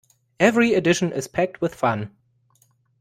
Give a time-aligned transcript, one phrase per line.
[0.39, 2.09] Every edition is packed with fun!